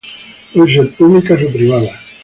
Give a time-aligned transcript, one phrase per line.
[0.51, 1.91] Pueden ser públicas o privadas.